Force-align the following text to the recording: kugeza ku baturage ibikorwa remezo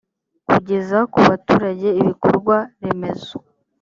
kugeza 0.49 0.97
ku 1.11 1.19
baturage 1.27 1.87
ibikorwa 2.01 2.55
remezo 2.81 3.35